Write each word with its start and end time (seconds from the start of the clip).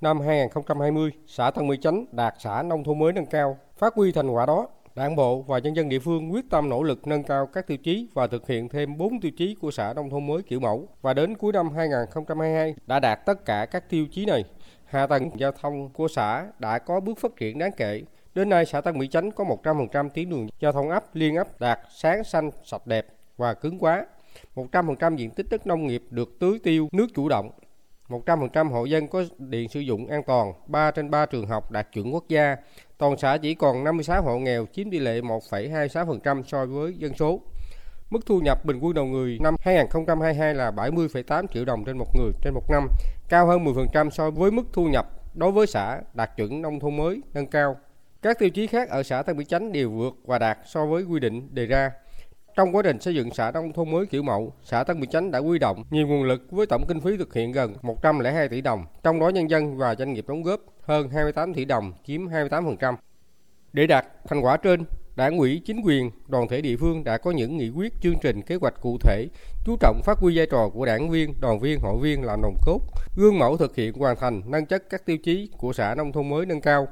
năm 0.00 0.20
2020, 0.20 1.10
xã 1.26 1.50
Tân 1.50 1.68
Mỹ 1.68 1.76
Chánh 1.82 2.04
đạt 2.12 2.34
xã 2.38 2.62
nông 2.62 2.84
thôn 2.84 2.98
mới 2.98 3.12
nâng 3.12 3.26
cao. 3.26 3.58
Phát 3.78 3.94
huy 3.94 4.12
thành 4.12 4.30
quả 4.30 4.46
đó, 4.46 4.66
Đảng 4.94 5.16
bộ 5.16 5.42
và 5.42 5.58
nhân 5.58 5.76
dân 5.76 5.88
địa 5.88 5.98
phương 5.98 6.32
quyết 6.32 6.44
tâm 6.50 6.68
nỗ 6.68 6.82
lực 6.82 7.06
nâng 7.06 7.22
cao 7.22 7.46
các 7.46 7.66
tiêu 7.66 7.78
chí 7.78 8.08
và 8.14 8.26
thực 8.26 8.48
hiện 8.48 8.68
thêm 8.68 8.96
4 8.96 9.20
tiêu 9.20 9.32
chí 9.36 9.54
của 9.60 9.70
xã 9.70 9.92
nông 9.92 10.10
thôn 10.10 10.26
mới 10.26 10.42
kiểu 10.42 10.60
mẫu 10.60 10.88
và 11.02 11.14
đến 11.14 11.36
cuối 11.36 11.52
năm 11.52 11.70
2022 11.70 12.74
đã 12.86 13.00
đạt 13.00 13.26
tất 13.26 13.44
cả 13.44 13.66
các 13.66 13.90
tiêu 13.90 14.06
chí 14.12 14.26
này. 14.26 14.44
Hạ 14.84 15.06
tầng 15.06 15.30
giao 15.36 15.52
thông 15.52 15.88
của 15.88 16.08
xã 16.08 16.46
đã 16.58 16.78
có 16.78 17.00
bước 17.00 17.18
phát 17.18 17.36
triển 17.36 17.58
đáng 17.58 17.72
kể. 17.76 18.02
Đến 18.34 18.48
nay, 18.48 18.66
xã 18.66 18.80
Tân 18.80 18.98
Mỹ 18.98 19.08
Chánh 19.08 19.30
có 19.30 19.44
100% 19.62 20.08
tuyến 20.08 20.30
đường 20.30 20.48
giao 20.60 20.72
thông 20.72 20.90
ấp, 20.90 21.04
liên 21.14 21.36
ấp 21.36 21.60
đạt 21.60 21.80
sáng 21.90 22.24
xanh, 22.24 22.50
sạch 22.64 22.86
đẹp 22.86 23.06
và 23.36 23.54
cứng 23.54 23.78
quá. 23.78 24.06
100% 24.54 25.16
diện 25.16 25.30
tích 25.30 25.46
đất 25.50 25.66
nông 25.66 25.86
nghiệp 25.86 26.02
được 26.10 26.38
tưới 26.38 26.58
tiêu 26.62 26.88
nước 26.92 27.06
chủ 27.14 27.28
động. 27.28 27.50
100% 28.08 28.70
hộ 28.70 28.84
dân 28.84 29.08
có 29.08 29.24
điện 29.38 29.68
sử 29.68 29.80
dụng 29.80 30.06
an 30.06 30.22
toàn, 30.26 30.52
3 30.66 30.90
trên 30.90 31.10
3 31.10 31.26
trường 31.26 31.46
học 31.46 31.70
đạt 31.70 31.88
chuẩn 31.92 32.14
quốc 32.14 32.24
gia. 32.28 32.56
Toàn 32.98 33.16
xã 33.18 33.36
chỉ 33.36 33.54
còn 33.54 33.84
56 33.84 34.22
hộ 34.22 34.38
nghèo 34.38 34.66
chiếm 34.72 34.90
tỷ 34.90 34.98
lệ 34.98 35.20
1,26% 35.20 36.42
so 36.42 36.66
với 36.66 36.94
dân 36.98 37.14
số. 37.14 37.40
Mức 38.10 38.26
thu 38.26 38.40
nhập 38.40 38.64
bình 38.64 38.78
quân 38.80 38.94
đầu 38.94 39.04
người 39.04 39.38
năm 39.40 39.56
2022 39.60 40.54
là 40.54 40.70
70,8 40.70 41.46
triệu 41.46 41.64
đồng 41.64 41.84
trên 41.84 41.98
một 41.98 42.16
người 42.16 42.32
trên 42.42 42.54
một 42.54 42.70
năm, 42.70 42.88
cao 43.28 43.46
hơn 43.46 43.64
10% 43.64 44.10
so 44.10 44.30
với 44.30 44.50
mức 44.50 44.64
thu 44.72 44.86
nhập 44.86 45.06
đối 45.34 45.52
với 45.52 45.66
xã 45.66 46.00
đạt 46.14 46.36
chuẩn 46.36 46.62
nông 46.62 46.80
thôn 46.80 46.96
mới 46.96 47.20
nâng 47.34 47.46
cao. 47.46 47.76
Các 48.22 48.38
tiêu 48.38 48.50
chí 48.50 48.66
khác 48.66 48.88
ở 48.88 49.02
xã 49.02 49.22
Tân 49.22 49.36
Mỹ 49.36 49.44
Chánh 49.44 49.72
đều 49.72 49.90
vượt 49.90 50.14
và 50.24 50.38
đạt 50.38 50.58
so 50.64 50.86
với 50.86 51.02
quy 51.02 51.20
định 51.20 51.48
đề 51.54 51.66
ra. 51.66 51.90
Trong 52.58 52.76
quá 52.76 52.82
trình 52.82 53.00
xây 53.00 53.14
dựng 53.14 53.30
xã 53.34 53.50
nông 53.50 53.72
thôn 53.72 53.90
mới 53.90 54.06
kiểu 54.06 54.22
mẫu, 54.22 54.52
xã 54.64 54.84
Tân 54.84 55.00
Mỹ 55.00 55.06
Chánh 55.10 55.30
đã 55.30 55.38
huy 55.38 55.58
động 55.58 55.84
nhiều 55.90 56.06
nguồn 56.06 56.22
lực 56.22 56.42
với 56.50 56.66
tổng 56.66 56.84
kinh 56.88 57.00
phí 57.00 57.16
thực 57.16 57.34
hiện 57.34 57.52
gần 57.52 57.74
102 57.82 58.48
tỷ 58.48 58.60
đồng, 58.60 58.84
trong 59.02 59.20
đó 59.20 59.28
nhân 59.28 59.50
dân 59.50 59.76
và 59.76 59.94
doanh 59.94 60.12
nghiệp 60.12 60.24
đóng 60.28 60.42
góp 60.42 60.60
hơn 60.82 61.08
28 61.08 61.54
tỷ 61.54 61.64
đồng, 61.64 61.92
chiếm 62.06 62.26
28%. 62.26 62.94
Để 63.72 63.86
đạt 63.86 64.06
thành 64.28 64.40
quả 64.40 64.56
trên, 64.56 64.84
Đảng 65.16 65.38
ủy, 65.38 65.62
chính 65.64 65.80
quyền, 65.84 66.10
đoàn 66.28 66.48
thể 66.48 66.60
địa 66.60 66.76
phương 66.76 67.04
đã 67.04 67.18
có 67.18 67.30
những 67.30 67.56
nghị 67.56 67.70
quyết, 67.70 67.92
chương 68.00 68.18
trình, 68.22 68.42
kế 68.42 68.54
hoạch 68.54 68.80
cụ 68.80 68.98
thể, 69.00 69.28
chú 69.64 69.76
trọng 69.80 70.00
phát 70.04 70.18
huy 70.18 70.36
vai 70.36 70.46
trò 70.46 70.68
của 70.74 70.86
đảng 70.86 71.10
viên, 71.10 71.34
đoàn 71.40 71.60
viên, 71.60 71.80
hội 71.80 71.98
viên 72.02 72.24
làm 72.24 72.42
nòng 72.42 72.56
cốt, 72.66 72.80
gương 73.16 73.38
mẫu 73.38 73.56
thực 73.56 73.76
hiện 73.76 73.92
hoàn 73.94 74.16
thành 74.16 74.42
nâng 74.46 74.66
chất 74.66 74.90
các 74.90 75.06
tiêu 75.06 75.16
chí 75.24 75.50
của 75.56 75.72
xã 75.72 75.94
nông 75.94 76.12
thôn 76.12 76.28
mới 76.28 76.46
nâng 76.46 76.60
cao. 76.60 76.88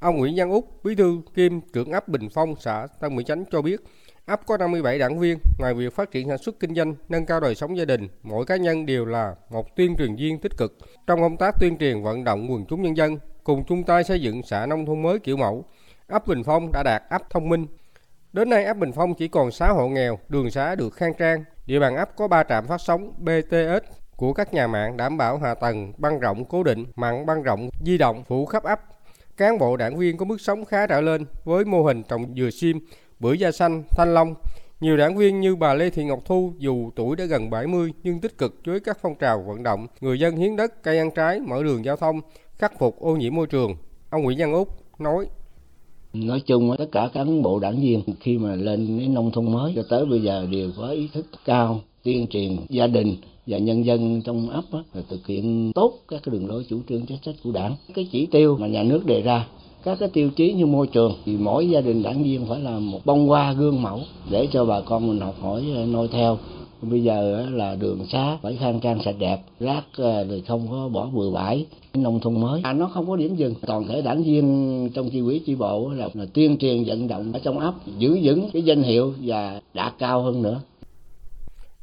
Ông 0.00 0.16
Nguyễn 0.16 0.34
Văn 0.36 0.50
Úc, 0.50 0.84
bí 0.84 0.94
thư 0.94 1.20
kiêm 1.34 1.60
trưởng 1.60 1.92
ấp 1.92 2.08
Bình 2.08 2.28
Phong, 2.34 2.54
xã 2.60 2.86
Tân 3.00 3.16
Mỹ 3.16 3.24
Chánh 3.26 3.44
cho 3.50 3.62
biết, 3.62 3.80
ấp 4.26 4.46
có 4.46 4.56
57 4.56 4.98
đảng 4.98 5.18
viên, 5.18 5.38
ngoài 5.58 5.74
việc 5.74 5.94
phát 5.94 6.10
triển 6.10 6.28
sản 6.28 6.38
xuất 6.38 6.60
kinh 6.60 6.74
doanh, 6.74 6.94
nâng 7.08 7.26
cao 7.26 7.40
đời 7.40 7.54
sống 7.54 7.76
gia 7.76 7.84
đình, 7.84 8.08
mỗi 8.22 8.44
cá 8.46 8.56
nhân 8.56 8.86
đều 8.86 9.04
là 9.04 9.34
một 9.50 9.76
tuyên 9.76 9.96
truyền 9.96 10.16
viên 10.16 10.38
tích 10.38 10.56
cực 10.56 10.78
trong 11.06 11.20
công 11.20 11.36
tác 11.36 11.54
tuyên 11.60 11.78
truyền 11.78 12.02
vận 12.02 12.24
động 12.24 12.52
quần 12.52 12.64
chúng 12.66 12.82
nhân 12.82 12.96
dân, 12.96 13.18
cùng 13.44 13.64
chung 13.64 13.82
tay 13.82 14.04
xây 14.04 14.20
dựng 14.20 14.42
xã 14.42 14.66
nông 14.66 14.86
thôn 14.86 15.02
mới 15.02 15.18
kiểu 15.18 15.36
mẫu. 15.36 15.64
Ấp 16.06 16.26
Bình 16.26 16.42
Phong 16.44 16.70
đã 16.72 16.82
đạt 16.82 17.02
ấp 17.10 17.30
thông 17.30 17.48
minh. 17.48 17.66
Đến 18.32 18.50
nay 18.50 18.64
ấp 18.64 18.76
Bình 18.76 18.92
Phong 18.92 19.14
chỉ 19.14 19.28
còn 19.28 19.50
6 19.50 19.74
hộ 19.74 19.88
nghèo, 19.88 20.18
đường 20.28 20.50
xá 20.50 20.74
được 20.74 20.94
khang 20.94 21.14
trang, 21.18 21.44
địa 21.66 21.80
bàn 21.80 21.96
ấp 21.96 22.16
có 22.16 22.28
3 22.28 22.42
trạm 22.42 22.66
phát 22.66 22.80
sóng 22.80 23.12
BTS 23.18 23.92
của 24.16 24.32
các 24.32 24.54
nhà 24.54 24.66
mạng 24.66 24.96
đảm 24.96 25.16
bảo 25.16 25.38
hạ 25.38 25.54
tầng 25.54 25.92
băng 25.98 26.18
rộng 26.18 26.44
cố 26.44 26.62
định, 26.62 26.84
mạng 26.96 27.26
băng 27.26 27.42
rộng 27.42 27.68
di 27.84 27.98
động 27.98 28.24
phủ 28.24 28.46
khắp 28.46 28.62
ấp. 28.62 28.80
Cán 29.36 29.58
bộ 29.58 29.76
đảng 29.76 29.96
viên 29.96 30.16
có 30.16 30.24
mức 30.24 30.40
sống 30.40 30.64
khá 30.64 30.86
trở 30.86 31.00
lên 31.00 31.26
với 31.44 31.64
mô 31.64 31.82
hình 31.82 32.02
trồng 32.02 32.34
dừa 32.36 32.50
sim, 32.50 32.80
bưởi 33.20 33.38
da 33.38 33.52
xanh, 33.52 33.82
thanh 33.90 34.14
long. 34.14 34.34
Nhiều 34.80 34.96
đảng 34.96 35.16
viên 35.16 35.40
như 35.40 35.56
bà 35.56 35.74
Lê 35.74 35.90
Thị 35.90 36.04
Ngọc 36.04 36.24
Thu 36.24 36.52
dù 36.58 36.90
tuổi 36.96 37.16
đã 37.16 37.24
gần 37.24 37.50
70 37.50 37.92
nhưng 38.02 38.20
tích 38.20 38.38
cực 38.38 38.54
với 38.64 38.80
các 38.80 38.98
phong 39.02 39.14
trào 39.14 39.44
vận 39.48 39.62
động 39.62 39.86
người 40.00 40.20
dân 40.20 40.36
hiến 40.36 40.56
đất, 40.56 40.82
cây 40.82 40.98
ăn 40.98 41.10
trái, 41.10 41.40
mở 41.40 41.62
đường 41.62 41.84
giao 41.84 41.96
thông, 41.96 42.20
khắc 42.58 42.78
phục 42.78 43.00
ô 43.00 43.16
nhiễm 43.16 43.34
môi 43.34 43.46
trường. 43.46 43.76
Ông 44.10 44.22
Nguyễn 44.22 44.38
Văn 44.38 44.52
Úc 44.52 44.68
nói 45.00 45.26
nói 46.12 46.40
chung 46.46 46.76
tất 46.78 46.86
cả 46.92 47.08
cán 47.14 47.42
bộ 47.42 47.58
đảng 47.58 47.80
viên 47.80 48.02
khi 48.20 48.38
mà 48.38 48.54
lên 48.54 48.98
cái 48.98 49.08
nông 49.08 49.30
thôn 49.30 49.52
mới 49.52 49.72
cho 49.76 49.82
tới 49.90 50.06
bây 50.06 50.22
giờ 50.22 50.46
đều 50.50 50.70
có 50.76 50.88
ý 50.88 51.08
thức 51.12 51.26
cao 51.44 51.80
tuyên 52.02 52.26
truyền 52.26 52.56
gia 52.68 52.86
đình 52.86 53.16
và 53.46 53.58
nhân 53.58 53.84
dân 53.84 54.22
trong 54.22 54.50
ấp 54.50 54.64
á, 54.72 55.00
thực 55.10 55.26
hiện 55.26 55.72
tốt 55.74 55.92
các 56.08 56.20
cái 56.24 56.32
đường 56.32 56.48
lối 56.48 56.66
chủ 56.68 56.80
trương 56.88 57.06
chính 57.06 57.18
sách 57.24 57.34
của 57.44 57.52
đảng 57.52 57.76
cái 57.94 58.08
chỉ 58.12 58.26
tiêu 58.26 58.56
mà 58.60 58.66
nhà 58.66 58.82
nước 58.82 59.06
đề 59.06 59.22
ra 59.22 59.46
các 59.86 59.96
cái 60.00 60.08
tiêu 60.12 60.30
chí 60.30 60.52
như 60.52 60.66
môi 60.66 60.86
trường 60.86 61.14
thì 61.24 61.36
mỗi 61.36 61.68
gia 61.68 61.80
đình 61.80 62.02
đảng 62.02 62.24
viên 62.24 62.46
phải 62.46 62.60
là 62.60 62.78
một 62.78 63.00
bông 63.04 63.28
hoa 63.28 63.52
gương 63.52 63.82
mẫu 63.82 64.00
để 64.30 64.48
cho 64.52 64.64
bà 64.64 64.80
con 64.80 65.08
mình 65.08 65.20
học 65.20 65.34
hỏi 65.40 65.64
à, 65.76 65.84
noi 65.86 66.08
theo. 66.12 66.38
Bây 66.82 67.02
giờ 67.02 67.44
à, 67.46 67.50
là 67.50 67.74
đường 67.74 68.06
xá 68.12 68.38
phải 68.42 68.56
khang 68.60 68.80
trang 68.80 68.98
sạch 69.04 69.14
đẹp 69.18 69.38
rác 69.60 69.82
à, 69.98 70.24
thì 70.30 70.42
không 70.48 70.66
có 70.70 70.88
bỏ 70.88 71.06
bừa 71.06 71.30
bãi 71.30 71.66
nông 71.94 72.20
thôn 72.20 72.40
mới. 72.40 72.60
À, 72.64 72.72
nó 72.72 72.90
không 72.94 73.08
có 73.08 73.16
điểm 73.16 73.36
dừng. 73.36 73.54
Toàn 73.66 73.86
thể 73.88 74.02
đảng 74.02 74.22
viên 74.22 74.90
trong 74.94 75.10
chi 75.10 75.22
quỹ 75.26 75.38
chi 75.46 75.54
bộ 75.54 75.90
là, 75.90 76.08
là 76.14 76.24
tuyên 76.34 76.56
truyền 76.58 76.84
vận 76.86 77.08
động 77.08 77.32
ở 77.32 77.40
trong 77.42 77.58
ấp 77.58 77.74
giữ 77.98 78.18
vững 78.22 78.50
cái 78.52 78.62
danh 78.62 78.82
hiệu 78.82 79.14
và 79.22 79.60
đạt 79.74 79.94
cao 79.98 80.22
hơn 80.22 80.42
nữa. 80.42 80.60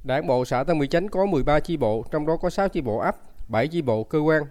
Đảng 0.04 0.28
bộ 0.28 0.46
xã 0.46 0.64
Tân 0.64 0.80
Mỹ 0.80 0.88
Chánh 0.88 1.08
có 1.08 1.26
13 1.26 1.60
chi 1.60 1.78
bộ, 1.78 2.04
trong 2.12 2.26
đó 2.26 2.38
có 2.42 2.50
6 2.50 2.70
chi 2.70 2.82
bộ 2.82 2.98
ấp, 2.98 3.16
7 3.50 3.68
chi 3.68 3.82
bộ 3.82 4.04
cơ 4.04 4.20
quan, 4.20 4.44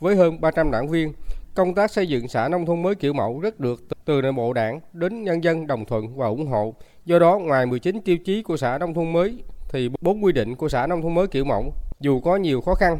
với 0.00 0.16
hơn 0.16 0.40
300 0.40 0.70
đảng 0.70 0.88
viên. 0.88 1.12
Công 1.54 1.74
tác 1.74 1.90
xây 1.90 2.08
dựng 2.08 2.28
xã 2.28 2.48
nông 2.48 2.66
thôn 2.66 2.82
mới 2.82 2.94
kiểu 2.94 3.12
mẫu 3.12 3.40
rất 3.40 3.60
được 3.60 3.82
từ 4.04 4.22
nội 4.22 4.32
bộ 4.32 4.52
đảng 4.52 4.80
đến 4.92 5.24
nhân 5.24 5.44
dân 5.44 5.66
đồng 5.66 5.84
thuận 5.84 6.16
và 6.16 6.26
ủng 6.26 6.46
hộ. 6.46 6.74
Do 7.04 7.18
đó, 7.18 7.38
ngoài 7.38 7.66
19 7.66 8.00
tiêu 8.04 8.16
chí 8.18 8.42
của 8.42 8.56
xã 8.56 8.78
nông 8.78 8.94
thôn 8.94 9.12
mới, 9.12 9.42
thì 9.72 9.88
bốn 10.00 10.24
quy 10.24 10.32
định 10.32 10.56
của 10.56 10.68
xã 10.68 10.86
nông 10.86 11.02
thôn 11.02 11.14
mới 11.14 11.26
kiểu 11.26 11.44
mẫu 11.44 11.72
dù 12.00 12.20
có 12.20 12.36
nhiều 12.36 12.60
khó 12.60 12.74
khăn 12.74 12.98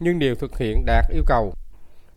nhưng 0.00 0.18
đều 0.18 0.34
thực 0.34 0.58
hiện 0.58 0.84
đạt 0.86 1.04
yêu 1.10 1.22
cầu. 1.26 1.52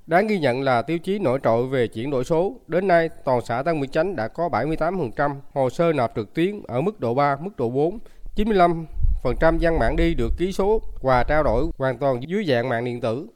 Đáng 0.07 0.27
ghi 0.27 0.39
nhận 0.39 0.61
là 0.61 0.81
tiêu 0.81 0.99
chí 0.99 1.19
nổi 1.19 1.39
trội 1.43 1.67
về 1.67 1.87
chuyển 1.87 2.11
đổi 2.11 2.23
số. 2.23 2.55
Đến 2.67 2.87
nay, 2.87 3.09
toàn 3.25 3.41
xã 3.45 3.63
Tân 3.63 3.79
Mỹ 3.79 3.87
Chánh 3.91 4.15
đã 4.15 4.27
có 4.27 4.49
78% 4.49 5.35
hồ 5.53 5.69
sơ 5.69 5.93
nộp 5.93 6.11
trực 6.15 6.33
tuyến 6.33 6.61
ở 6.67 6.81
mức 6.81 6.99
độ 6.99 7.13
3, 7.13 7.37
mức 7.41 7.57
độ 7.57 7.69
4, 7.69 7.99
95% 8.35 8.85
văn 9.61 9.79
bản 9.79 9.95
đi 9.95 10.13
được 10.13 10.33
ký 10.37 10.51
số 10.51 10.81
và 11.01 11.23
trao 11.23 11.43
đổi 11.43 11.65
hoàn 11.77 11.97
toàn 11.97 12.19
dưới 12.27 12.45
dạng 12.45 12.69
mạng 12.69 12.85
điện 12.85 13.01
tử. 13.01 13.27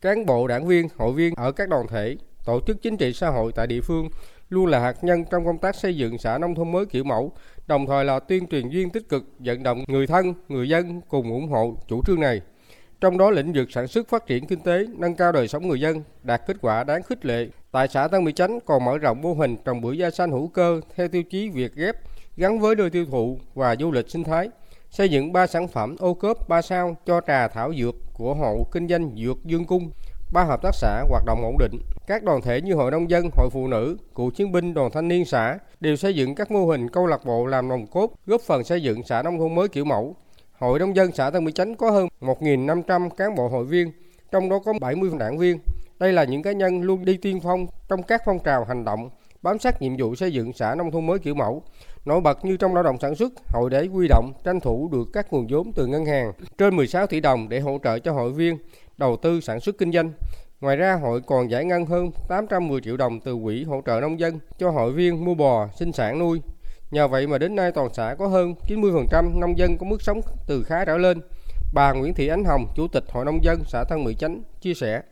Cán 0.00 0.26
bộ 0.26 0.46
đảng 0.46 0.66
viên, 0.66 0.88
hội 0.96 1.12
viên 1.12 1.34
ở 1.34 1.52
các 1.52 1.68
đoàn 1.68 1.86
thể, 1.88 2.16
tổ 2.44 2.60
chức 2.66 2.82
chính 2.82 2.96
trị 2.96 3.12
xã 3.12 3.28
hội 3.28 3.52
tại 3.52 3.66
địa 3.66 3.80
phương 3.80 4.08
luôn 4.48 4.66
là 4.66 4.78
hạt 4.78 5.04
nhân 5.04 5.24
trong 5.30 5.44
công 5.44 5.58
tác 5.58 5.74
xây 5.74 5.96
dựng 5.96 6.18
xã 6.18 6.38
nông 6.38 6.54
thôn 6.54 6.72
mới 6.72 6.86
kiểu 6.86 7.04
mẫu, 7.04 7.32
đồng 7.66 7.86
thời 7.86 8.04
là 8.04 8.20
tuyên 8.20 8.46
truyền 8.46 8.68
viên 8.68 8.90
tích 8.90 9.08
cực 9.08 9.24
vận 9.38 9.62
động 9.62 9.84
người 9.88 10.06
thân, 10.06 10.34
người 10.48 10.68
dân 10.68 11.00
cùng 11.08 11.32
ủng 11.32 11.48
hộ 11.48 11.76
chủ 11.88 12.02
trương 12.06 12.20
này. 12.20 12.40
Trong 13.00 13.18
đó 13.18 13.30
lĩnh 13.30 13.52
vực 13.52 13.70
sản 13.70 13.88
xuất 13.88 14.08
phát 14.08 14.26
triển 14.26 14.46
kinh 14.46 14.60
tế, 14.60 14.86
nâng 14.98 15.14
cao 15.14 15.32
đời 15.32 15.48
sống 15.48 15.68
người 15.68 15.80
dân 15.80 16.02
đạt 16.22 16.42
kết 16.46 16.56
quả 16.60 16.84
đáng 16.84 17.02
khích 17.02 17.24
lệ. 17.24 17.48
Tại 17.72 17.88
xã 17.88 18.08
Tân 18.08 18.24
Mỹ 18.24 18.32
Chánh 18.32 18.58
còn 18.60 18.84
mở 18.84 18.98
rộng 18.98 19.22
mô 19.22 19.34
hình 19.34 19.56
trồng 19.64 19.80
bưởi 19.80 19.98
da 19.98 20.10
xanh 20.10 20.30
hữu 20.30 20.48
cơ 20.48 20.80
theo 20.96 21.08
tiêu 21.08 21.22
chí 21.22 21.48
Việt 21.48 21.74
ghép 21.74 21.96
gắn 22.36 22.60
với 22.60 22.76
nơi 22.76 22.90
tiêu 22.90 23.06
thụ 23.10 23.38
và 23.54 23.76
du 23.76 23.92
lịch 23.92 24.10
sinh 24.10 24.24
thái 24.24 24.48
xây 24.90 25.08
dựng 25.08 25.32
3 25.32 25.46
sản 25.46 25.68
phẩm 25.68 25.96
ô 25.98 26.14
cốp 26.14 26.48
3 26.48 26.62
sao 26.62 26.96
cho 27.06 27.20
trà 27.26 27.48
thảo 27.48 27.74
dược 27.74 27.94
của 28.20 28.34
hộ 28.34 28.66
kinh 28.72 28.88
doanh 28.88 29.10
dược 29.16 29.44
Dương 29.44 29.64
Cung, 29.64 29.90
ba 30.32 30.44
hợp 30.44 30.62
tác 30.62 30.74
xã 30.74 31.04
hoạt 31.08 31.24
động 31.26 31.42
ổn 31.42 31.58
định. 31.58 31.80
Các 32.06 32.22
đoàn 32.22 32.40
thể 32.40 32.60
như 32.60 32.74
Hội 32.74 32.90
Nông 32.90 33.10
dân, 33.10 33.30
Hội 33.36 33.50
Phụ 33.52 33.68
nữ, 33.68 33.96
Cựu 34.14 34.30
chiến 34.30 34.52
binh, 34.52 34.74
Đoàn 34.74 34.90
thanh 34.90 35.08
niên 35.08 35.24
xã 35.24 35.58
đều 35.80 35.96
xây 35.96 36.14
dựng 36.14 36.34
các 36.34 36.50
mô 36.50 36.66
hình 36.66 36.88
câu 36.88 37.06
lạc 37.06 37.24
bộ 37.24 37.46
làm 37.46 37.68
nòng 37.68 37.86
cốt, 37.86 38.12
góp 38.26 38.40
phần 38.40 38.64
xây 38.64 38.82
dựng 38.82 39.02
xã 39.02 39.22
nông 39.22 39.38
thôn 39.38 39.54
mới 39.54 39.68
kiểu 39.68 39.84
mẫu. 39.84 40.16
Hội 40.58 40.78
Nông 40.78 40.96
dân 40.96 41.12
xã 41.12 41.30
Tân 41.30 41.44
Mỹ 41.44 41.52
Chánh 41.52 41.74
có 41.74 41.90
hơn 41.90 42.08
1.500 42.20 43.10
cán 43.10 43.34
bộ 43.34 43.48
hội 43.48 43.64
viên, 43.64 43.92
trong 44.30 44.48
đó 44.48 44.58
có 44.64 44.72
70 44.80 45.10
đảng 45.18 45.38
viên. 45.38 45.58
Đây 45.98 46.12
là 46.12 46.24
những 46.24 46.42
cá 46.42 46.52
nhân 46.52 46.82
luôn 46.82 47.04
đi 47.04 47.16
tiên 47.16 47.40
phong 47.42 47.66
trong 47.88 48.02
các 48.02 48.22
phong 48.26 48.38
trào 48.38 48.64
hành 48.64 48.84
động, 48.84 49.10
bám 49.42 49.58
sát 49.58 49.82
nhiệm 49.82 49.96
vụ 49.98 50.14
xây 50.14 50.32
dựng 50.32 50.52
xã 50.52 50.74
nông 50.74 50.90
thôn 50.90 51.06
mới 51.06 51.18
kiểu 51.18 51.34
mẫu. 51.34 51.62
Nổi 52.04 52.20
bật 52.20 52.44
như 52.44 52.56
trong 52.56 52.74
lao 52.74 52.82
động 52.82 52.96
sản 53.00 53.14
xuất, 53.14 53.32
hội 53.48 53.70
để 53.70 53.86
quy 53.86 54.08
động 54.08 54.32
tranh 54.44 54.60
thủ 54.60 54.88
được 54.92 55.08
các 55.12 55.32
nguồn 55.32 55.46
vốn 55.50 55.72
từ 55.72 55.86
ngân 55.86 56.04
hàng 56.04 56.32
trên 56.58 56.76
16 56.76 57.06
tỷ 57.06 57.20
đồng 57.20 57.48
để 57.48 57.60
hỗ 57.60 57.78
trợ 57.84 57.98
cho 57.98 58.12
hội 58.12 58.32
viên 58.32 58.58
đầu 58.96 59.16
tư 59.16 59.40
sản 59.40 59.60
xuất 59.60 59.78
kinh 59.78 59.92
doanh. 59.92 60.12
Ngoài 60.60 60.76
ra, 60.76 60.94
hội 60.94 61.20
còn 61.20 61.50
giải 61.50 61.64
ngân 61.64 61.86
hơn 61.86 62.10
810 62.28 62.80
triệu 62.80 62.96
đồng 62.96 63.20
từ 63.20 63.36
quỹ 63.44 63.64
hỗ 63.64 63.82
trợ 63.86 64.00
nông 64.00 64.20
dân 64.20 64.38
cho 64.58 64.70
hội 64.70 64.92
viên 64.92 65.24
mua 65.24 65.34
bò, 65.34 65.68
sinh 65.76 65.92
sản 65.92 66.18
nuôi. 66.18 66.40
Nhờ 66.90 67.08
vậy 67.08 67.26
mà 67.26 67.38
đến 67.38 67.56
nay 67.56 67.72
toàn 67.72 67.88
xã 67.94 68.14
có 68.18 68.26
hơn 68.26 68.54
90% 68.68 69.38
nông 69.38 69.58
dân 69.58 69.78
có 69.78 69.86
mức 69.86 70.02
sống 70.02 70.20
từ 70.46 70.62
khá 70.62 70.84
trở 70.84 70.96
lên. 70.96 71.20
Bà 71.72 71.92
Nguyễn 71.92 72.14
Thị 72.14 72.28
Ánh 72.28 72.44
Hồng, 72.44 72.66
Chủ 72.76 72.88
tịch 72.88 73.04
Hội 73.08 73.24
Nông 73.24 73.44
dân 73.44 73.62
xã 73.66 73.84
Thân 73.84 74.04
Mỹ 74.04 74.14
Chánh, 74.18 74.42
chia 74.60 74.74
sẻ 74.74 75.02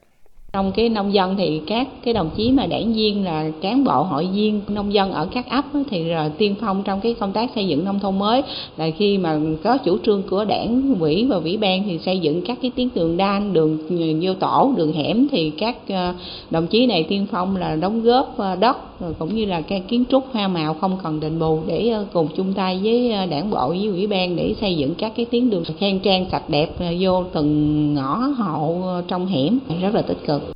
trong 0.52 0.72
cái 0.72 0.88
nông 0.88 1.14
dân 1.14 1.36
thì 1.36 1.60
các 1.66 1.88
cái 2.04 2.14
đồng 2.14 2.30
chí 2.36 2.50
mà 2.50 2.66
đảng 2.66 2.92
viên 2.92 3.24
là 3.24 3.50
cán 3.60 3.84
bộ 3.84 4.02
hội 4.02 4.28
viên, 4.32 4.60
nông 4.68 4.92
dân 4.92 5.12
ở 5.12 5.28
các 5.32 5.50
ấp 5.50 5.64
thì 5.90 6.04
là 6.04 6.30
tiên 6.38 6.54
phong 6.60 6.82
trong 6.82 7.00
cái 7.00 7.14
công 7.14 7.32
tác 7.32 7.50
xây 7.54 7.68
dựng 7.68 7.84
nông 7.84 8.00
thôn 8.00 8.18
mới. 8.18 8.42
Là 8.76 8.90
khi 8.90 9.18
mà 9.18 9.38
có 9.64 9.76
chủ 9.76 9.98
trương 10.06 10.22
của 10.30 10.44
đảng 10.44 10.94
ủy 11.00 11.26
và 11.26 11.36
ủy 11.36 11.56
ban 11.56 11.82
thì 11.84 11.98
xây 11.98 12.18
dựng 12.18 12.42
các 12.42 12.58
cái 12.62 12.70
tuyến 12.76 12.88
đường 12.94 13.16
đan, 13.16 13.52
đường 13.52 13.78
vô 14.22 14.34
tổ, 14.34 14.72
đường 14.76 14.92
hẻm. 14.92 15.26
Thì 15.30 15.50
các 15.50 15.76
ờ, 15.88 16.14
đồng 16.50 16.66
chí 16.66 16.86
này 16.86 17.02
tiên 17.08 17.26
phong 17.30 17.56
là 17.56 17.76
đóng 17.76 18.02
góp 18.02 18.34
ờ, 18.38 18.56
đất 18.56 18.76
đất 19.00 19.12
cũng 19.18 19.34
như 19.34 19.44
là 19.44 19.60
cái 19.60 19.82
kiến 19.88 20.04
trúc 20.10 20.24
hoa 20.32 20.48
màu 20.48 20.74
không 20.74 20.98
cần 21.02 21.20
đền 21.20 21.38
bù 21.38 21.60
để 21.66 21.88
ờ, 21.88 22.06
cùng 22.12 22.28
chung 22.36 22.52
tay 22.52 22.80
với 22.82 23.26
đảng 23.26 23.50
bộ 23.50 23.68
với 23.68 23.86
ủy 23.86 24.06
ban 24.06 24.36
để 24.36 24.54
xây 24.60 24.76
dựng 24.76 24.94
các 24.94 25.12
cái 25.16 25.24
tuyến 25.24 25.50
đường 25.50 25.62
khang 25.78 25.98
trang, 25.98 26.26
sạch 26.30 26.50
đẹp 26.50 26.68
vô 27.00 27.24
từng 27.32 27.94
ngõ 27.94 28.16
hộ 28.16 28.76
trong 29.08 29.26
hẻm. 29.26 29.58
Rất 29.82 29.94
là 29.94 30.02
tích 30.02 30.26
cực. 30.26 30.47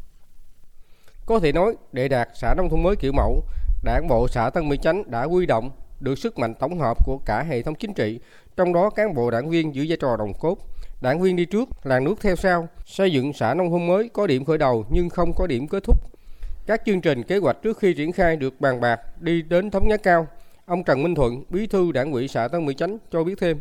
Có 1.26 1.40
thể 1.40 1.52
nói, 1.52 1.74
để 1.92 2.08
đạt 2.08 2.28
xã 2.34 2.54
nông 2.56 2.69
thôn 2.69 2.82
mới 2.82 2.96
kiểu 2.96 3.12
mẫu, 3.12 3.42
Đảng 3.84 4.08
bộ 4.08 4.28
xã 4.28 4.50
Tân 4.50 4.69
Mỹ 4.69 4.76
Chánh 4.82 5.10
đã 5.10 5.24
huy 5.24 5.46
động 5.46 5.70
được 6.00 6.19
sức 6.19 6.38
mạnh 6.38 6.54
tổng 6.54 6.78
hợp 6.78 7.06
của 7.06 7.19
cả 7.26 7.42
hệ 7.42 7.62
thống 7.62 7.74
chính 7.74 7.94
trị, 7.94 8.20
trong 8.56 8.72
đó 8.72 8.90
cán 8.90 9.14
bộ 9.14 9.30
đảng 9.30 9.50
viên 9.50 9.74
giữ 9.74 9.86
vai 9.88 9.96
trò 10.00 10.16
đồng 10.16 10.34
cốt. 10.34 10.58
Đảng 11.00 11.20
viên 11.20 11.36
đi 11.36 11.44
trước, 11.44 11.69
làng 11.84 12.04
nước 12.04 12.14
theo 12.20 12.36
sau, 12.36 12.69
xây 12.86 13.12
dựng 13.12 13.32
xã 13.32 13.54
nông 13.54 13.70
thôn 13.70 13.86
mới 13.86 14.10
có 14.12 14.26
điểm 14.26 14.44
khởi 14.44 14.58
đầu 14.58 14.84
nhưng 14.90 15.08
không 15.08 15.32
có 15.36 15.46
điểm 15.46 15.69
kết 15.69 15.82
thúc. 15.84 15.96
Các 16.66 16.82
chương 16.86 17.00
trình 17.00 17.22
kế 17.22 17.38
hoạch 17.38 17.62
trước 17.62 17.78
khi 17.78 17.94
triển 17.94 18.12
khai 18.12 18.36
được 18.36 18.60
bàn 18.60 18.80
bạc 18.80 19.00
đi 19.20 19.42
đến 19.42 19.70
thống 19.70 19.88
nhất 19.88 20.00
cao. 20.02 20.26
Ông 20.66 20.84
Trần 20.84 21.02
Minh 21.02 21.14
Thuận, 21.14 21.44
bí 21.50 21.66
thư 21.66 21.92
đảng 21.92 22.12
ủy 22.12 22.28
xã 22.28 22.48
Tân 22.48 22.66
Mỹ 22.66 22.74
Chánh 22.74 22.98
cho 23.10 23.24
biết 23.24 23.34
thêm 23.40 23.60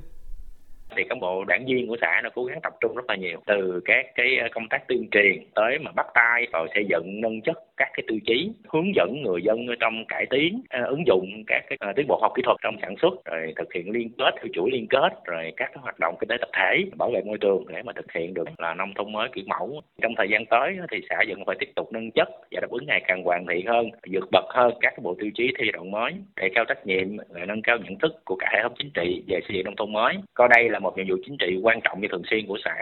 thì 0.95 1.03
cán 1.03 1.19
bộ 1.19 1.43
đảng 1.43 1.65
viên 1.65 1.87
của 1.87 1.97
xã 2.01 2.21
nó 2.23 2.29
cố 2.33 2.43
gắng 2.45 2.59
tập 2.63 2.73
trung 2.81 2.95
rất 2.95 3.05
là 3.07 3.15
nhiều. 3.15 3.39
Từ 3.45 3.81
các 3.85 4.05
cái 4.15 4.37
ờ, 4.37 4.47
công 4.51 4.67
tác 4.69 4.87
tuyên 4.87 5.07
truyền 5.11 5.43
tới 5.55 5.79
mà 5.79 5.91
bắt 5.91 6.05
tay 6.13 6.47
vào 6.51 6.67
xây 6.73 6.85
dựng, 6.89 7.21
nâng 7.21 7.41
chất 7.41 7.57
các 7.77 7.89
cái 7.93 8.03
tiêu 8.07 8.19
chí, 8.25 8.51
hướng 8.67 8.95
dẫn 8.95 9.21
người 9.23 9.41
dân 9.41 9.65
trong 9.79 10.05
cải 10.07 10.25
tiến 10.29 10.61
ờ, 10.69 10.85
ứng 10.85 11.03
dụng 11.07 11.43
các 11.47 11.63
cái 11.69 11.77
ờ, 11.79 11.93
tiến 11.95 12.05
bộ 12.07 12.19
học 12.21 12.31
kỹ 12.35 12.41
thuật 12.45 12.57
trong 12.61 12.75
sản 12.81 12.95
xuất, 13.01 13.25
rồi 13.25 13.53
thực 13.55 13.73
hiện 13.73 13.91
liên 13.91 14.09
kết, 14.17 14.31
theo 14.35 14.47
chuỗi 14.53 14.71
liên 14.71 14.87
kết, 14.87 15.09
rồi 15.25 15.53
các 15.57 15.69
cái 15.73 15.81
hoạt 15.81 15.99
động 15.99 16.15
kinh 16.19 16.27
tế 16.29 16.37
tập 16.37 16.49
thể, 16.53 16.83
bảo 16.97 17.11
vệ 17.11 17.21
môi 17.25 17.37
trường 17.37 17.65
để 17.67 17.81
mà 17.83 17.93
thực 17.93 18.11
hiện 18.11 18.33
được 18.33 18.47
là 18.57 18.73
nông 18.73 18.93
thôn 18.93 19.11
mới 19.11 19.29
kiểu 19.33 19.43
mẫu. 19.47 19.81
Trong 20.01 20.13
thời 20.17 20.29
gian 20.29 20.45
tới 20.45 20.77
thì 20.91 21.01
xã 21.09 21.15
vẫn 21.27 21.45
phải 21.45 21.55
tiếp 21.59 21.69
tục 21.75 21.93
nâng 21.93 22.11
chất 22.11 22.29
và 22.51 22.59
đáp 22.61 22.69
ứng 22.69 22.85
ngày 22.87 23.01
càng 23.07 23.23
hoàn 23.23 23.45
thiện 23.47 23.67
hơn, 23.67 23.89
vượt 24.11 24.29
bậc 24.31 24.45
hơn 24.49 24.73
các 24.81 24.89
cái 24.89 24.99
bộ 25.03 25.15
tiêu 25.19 25.31
chí 25.35 25.47
theo 25.57 25.65
giai 25.65 25.71
đoạn 25.71 25.91
mới, 25.91 26.13
để 26.35 26.49
cao 26.55 26.65
trách 26.65 26.85
nhiệm 26.85 27.17
nâng 27.47 27.61
cao 27.61 27.77
nhận 27.77 27.99
thức 27.99 28.25
của 28.25 28.35
cả 28.35 28.49
hệ 28.53 28.63
thống 28.63 28.73
chính 28.77 28.91
trị 28.93 29.23
về 29.27 29.39
xây 29.47 29.57
dựng 29.57 29.65
nông 29.65 29.75
thôn 29.75 29.93
mới. 29.93 30.15
Coi 30.33 30.47
đây 30.47 30.69
là 30.69 30.79
một 30.81 30.93
nhiệm 30.97 31.05
vụ 31.09 31.15
chính 31.25 31.37
trị 31.37 31.59
quan 31.63 31.79
trọng 31.83 32.01
và 32.01 32.07
thường 32.11 32.23
xuyên 32.29 32.47
của 32.47 32.57
xã 32.65 32.75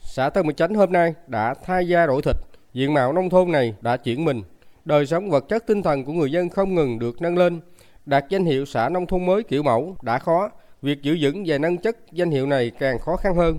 xã 0.00 0.30
Tân 0.30 0.46
Mỹ 0.46 0.54
Chánh 0.56 0.74
hôm 0.74 0.92
nay 0.92 1.14
đã 1.26 1.54
thay 1.64 1.88
da 1.88 2.06
đổi 2.06 2.22
thịt 2.22 2.36
diện 2.76 2.94
mạo 2.94 3.12
nông 3.12 3.30
thôn 3.30 3.52
này 3.52 3.74
đã 3.80 3.96
chuyển 3.96 4.24
mình, 4.24 4.42
đời 4.84 5.06
sống 5.06 5.30
vật 5.30 5.44
chất 5.48 5.66
tinh 5.66 5.82
thần 5.82 6.04
của 6.04 6.12
người 6.12 6.30
dân 6.30 6.48
không 6.48 6.74
ngừng 6.74 6.98
được 6.98 7.22
nâng 7.22 7.38
lên. 7.38 7.60
Đạt 8.06 8.24
danh 8.28 8.44
hiệu 8.44 8.64
xã 8.64 8.88
nông 8.88 9.06
thôn 9.06 9.26
mới 9.26 9.42
kiểu 9.42 9.62
mẫu 9.62 9.96
đã 10.02 10.18
khó, 10.18 10.50
việc 10.82 11.02
giữ 11.02 11.16
vững 11.20 11.44
và 11.46 11.58
nâng 11.58 11.78
chất 11.78 11.96
danh 12.12 12.30
hiệu 12.30 12.46
này 12.46 12.70
càng 12.78 12.98
khó 12.98 13.16
khăn 13.16 13.34
hơn. 13.34 13.58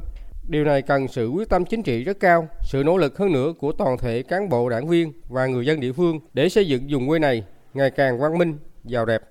Điều 0.49 0.63
này 0.63 0.81
cần 0.81 1.07
sự 1.07 1.29
quyết 1.29 1.49
tâm 1.49 1.65
chính 1.65 1.83
trị 1.83 2.03
rất 2.03 2.19
cao, 2.19 2.47
sự 2.61 2.83
nỗ 2.85 2.97
lực 2.97 3.17
hơn 3.17 3.33
nữa 3.33 3.53
của 3.59 3.71
toàn 3.71 3.97
thể 3.97 4.23
cán 4.23 4.49
bộ 4.49 4.69
đảng 4.69 4.87
viên 4.87 5.13
và 5.29 5.45
người 5.45 5.65
dân 5.65 5.79
địa 5.79 5.91
phương 5.91 6.19
để 6.33 6.49
xây 6.49 6.67
dựng 6.67 6.87
vùng 6.89 7.07
quê 7.07 7.19
này 7.19 7.43
ngày 7.73 7.91
càng 7.91 8.19
văn 8.19 8.37
minh, 8.37 8.57
giàu 8.83 9.05
đẹp. 9.05 9.21